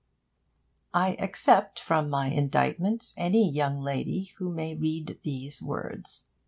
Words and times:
I 0.95 1.09
except 1.19 1.79
from 1.79 2.09
my 2.09 2.25
indictment 2.29 3.13
any 3.17 3.47
young 3.51 3.79
lady 3.79 4.31
who 4.39 4.49
may 4.51 4.73
read 4.73 5.19
these 5.23 5.61
words. 5.61 6.25